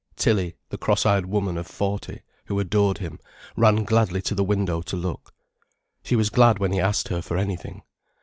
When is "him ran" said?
2.97-3.83